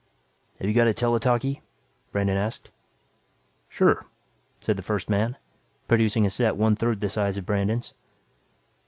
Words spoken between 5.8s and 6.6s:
producing a set